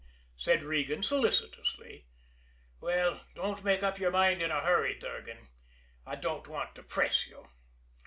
said 0.35 0.63
Regan 0.63 1.03
solicitously. 1.03 2.07
"Well, 2.79 3.23
don't 3.35 3.63
make 3.63 3.83
up 3.83 3.99
your 3.99 4.09
mind 4.09 4.41
in 4.41 4.49
a 4.49 4.61
hurry, 4.61 4.97
Durgan 4.97 5.49
I 6.07 6.15
don't 6.15 6.47
want 6.47 6.73
to 6.77 6.81
press 6.81 7.27
you. 7.27 7.45